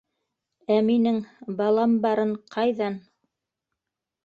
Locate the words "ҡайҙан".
2.57-3.01